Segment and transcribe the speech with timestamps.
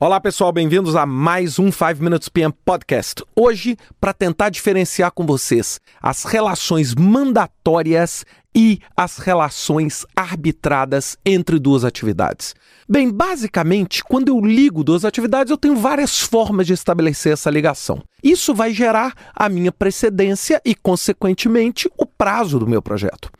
[0.00, 3.24] Olá pessoal, bem-vindos a mais um 5 Minutes PM Podcast.
[3.34, 8.24] Hoje, para tentar diferenciar com vocês as relações mandatórias
[8.54, 12.54] e as relações arbitradas entre duas atividades.
[12.88, 18.00] Bem, basicamente, quando eu ligo duas atividades, eu tenho várias formas de estabelecer essa ligação.
[18.22, 23.32] Isso vai gerar a minha precedência e, consequentemente, o prazo do meu projeto.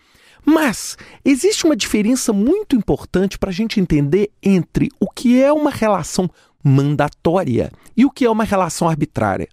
[0.44, 5.70] Mas existe uma diferença muito importante para a gente entender entre o que é uma
[5.70, 6.30] relação
[6.62, 9.48] mandatória e o que é uma relação arbitrária.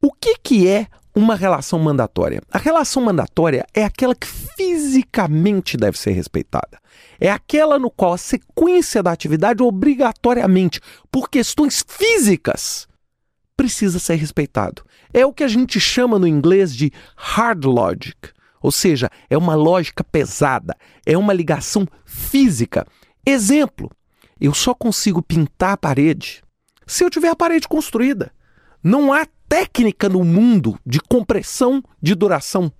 [0.00, 2.40] O que, que é uma relação mandatória?
[2.50, 6.78] A relação mandatória é aquela que fisicamente deve ser respeitada.
[7.18, 12.86] É aquela no qual a sequência da atividade obrigatoriamente, por questões físicas,
[13.56, 14.84] precisa ser respeitado.
[15.12, 19.54] É o que a gente chama no inglês de hard logic, ou seja, é uma
[19.54, 20.76] lógica pesada,
[21.06, 22.86] é uma ligação física.
[23.24, 23.90] Exemplo:
[24.40, 26.42] eu só consigo pintar a parede
[26.86, 28.32] se eu tiver a parede construída.
[28.82, 32.72] Não há técnica no mundo de compressão de duração,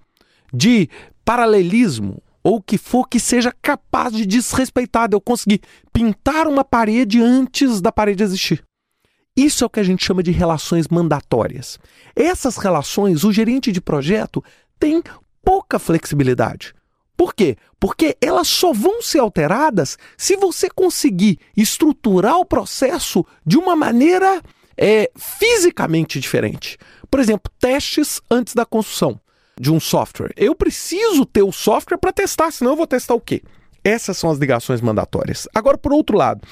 [0.52, 0.88] de
[1.24, 5.60] paralelismo ou o que for que seja capaz de desrespeitar, de eu conseguir
[5.92, 8.64] pintar uma parede antes da parede existir.
[9.36, 11.78] Isso é o que a gente chama de relações mandatórias.
[12.16, 14.42] Essas relações, o gerente de projeto
[14.80, 15.02] tem
[15.48, 16.74] pouca flexibilidade.
[17.16, 17.56] Por quê?
[17.80, 24.42] Porque elas só vão ser alteradas se você conseguir estruturar o processo de uma maneira
[24.76, 26.76] é, fisicamente diferente.
[27.10, 29.18] Por exemplo, testes antes da construção
[29.58, 30.34] de um software.
[30.36, 33.42] Eu preciso ter o software para testar, senão eu vou testar o quê?
[33.82, 35.48] Essas são as ligações mandatórias.
[35.54, 36.46] Agora, por outro lado,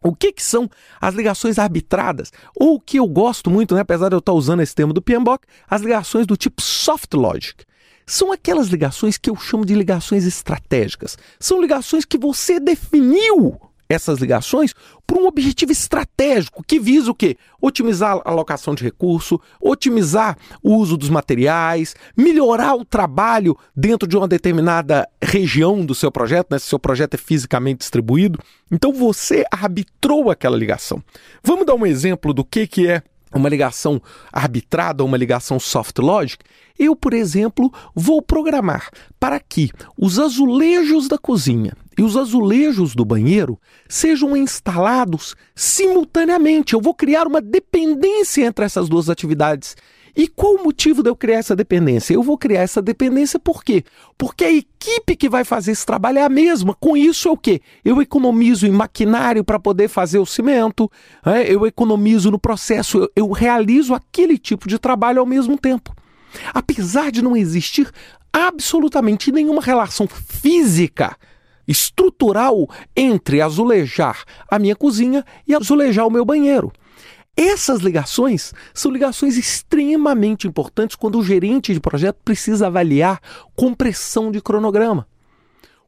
[0.00, 2.32] o que, que, são as ligações arbitradas?
[2.54, 5.02] Ou o que eu gosto muito, né, apesar de eu estar usando esse termo do
[5.02, 7.64] PMBOK, as ligações do tipo soft logic.
[8.08, 11.18] São aquelas ligações que eu chamo de ligações estratégicas.
[11.40, 14.74] São ligações que você definiu essas ligações
[15.06, 17.36] por um objetivo estratégico que visa o quê?
[17.60, 24.16] Otimizar a alocação de recurso, otimizar o uso dos materiais, melhorar o trabalho dentro de
[24.16, 26.58] uma determinada região do seu projeto, né?
[26.58, 28.38] se seu projeto é fisicamente distribuído.
[28.70, 31.02] Então você arbitrou aquela ligação.
[31.42, 33.02] Vamos dar um exemplo do que, que é
[33.34, 34.00] uma ligação
[34.32, 36.44] arbitrada uma ligação soft logic,
[36.78, 43.04] eu, por exemplo, vou programar para que os azulejos da cozinha e os azulejos do
[43.04, 46.74] banheiro sejam instalados simultaneamente.
[46.74, 49.74] Eu vou criar uma dependência entre essas duas atividades
[50.16, 52.14] e qual o motivo de eu criar essa dependência?
[52.14, 53.84] Eu vou criar essa dependência por quê?
[54.16, 56.74] Porque a equipe que vai fazer esse trabalho é a mesma.
[56.74, 57.60] Com isso é o quê?
[57.84, 60.90] Eu economizo em maquinário para poder fazer o cimento,
[61.24, 61.52] é?
[61.52, 65.94] eu economizo no processo, eu, eu realizo aquele tipo de trabalho ao mesmo tempo.
[66.54, 67.90] Apesar de não existir
[68.32, 71.16] absolutamente nenhuma relação física
[71.68, 76.72] estrutural entre azulejar a minha cozinha e azulejar o meu banheiro.
[77.36, 83.20] Essas ligações são ligações extremamente importantes quando o gerente de projeto precisa avaliar
[83.54, 85.06] compressão de cronograma.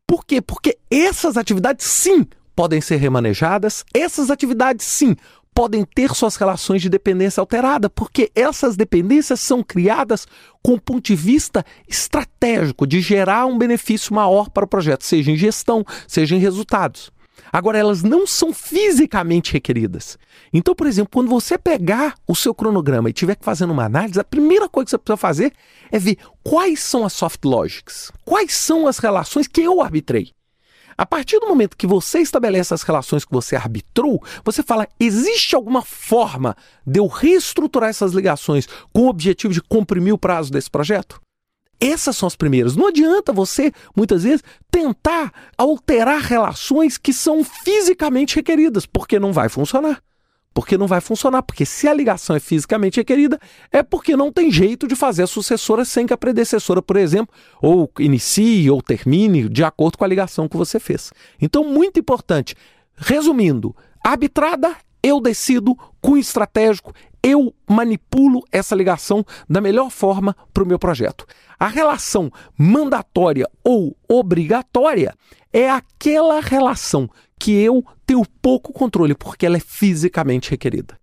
[0.06, 0.42] Por quê?
[0.42, 5.16] Porque essas atividades, sim, podem ser remanejadas, essas atividades, sim,
[5.54, 10.26] podem ter suas relações de dependência alterada, porque essas dependências são criadas
[10.62, 15.32] com o ponto de vista estratégico de gerar um benefício maior para o projeto, seja
[15.32, 17.10] em gestão, seja em resultados.
[17.52, 20.18] Agora, elas não são fisicamente requeridas.
[20.52, 24.20] Então, por exemplo, quando você pegar o seu cronograma e tiver que fazer uma análise,
[24.20, 25.52] a primeira coisa que você precisa fazer
[25.90, 30.32] é ver quais são as soft logics, quais são as relações que eu arbitrei.
[30.96, 35.54] A partir do momento que você estabelece as relações que você arbitrou, você fala: existe
[35.54, 40.68] alguma forma de eu reestruturar essas ligações com o objetivo de comprimir o prazo desse
[40.68, 41.20] projeto?
[41.80, 42.74] Essas são as primeiras.
[42.74, 49.48] Não adianta você, muitas vezes, tentar alterar relações que são fisicamente requeridas, porque não vai
[49.48, 50.02] funcionar.
[50.52, 51.42] Porque não vai funcionar.
[51.42, 53.38] Porque se a ligação é fisicamente requerida,
[53.70, 57.32] é porque não tem jeito de fazer a sucessora sem que a predecessora, por exemplo,
[57.62, 61.12] ou inicie ou termine de acordo com a ligação que você fez.
[61.40, 62.56] Então, muito importante.
[62.96, 66.92] Resumindo, arbitrada eu decido, cunho estratégico,
[67.28, 71.26] eu manipulo essa ligação da melhor forma para o meu projeto.
[71.58, 75.14] A relação mandatória ou obrigatória
[75.52, 77.08] é aquela relação
[77.38, 80.98] que eu tenho pouco controle, porque ela é fisicamente requerida.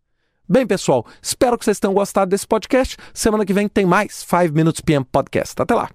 [0.48, 2.98] Bem, pessoal, espero que vocês tenham gostado desse podcast.
[3.14, 5.56] Semana que vem tem mais 5 Minutes PM Podcast.
[5.60, 5.90] Até lá!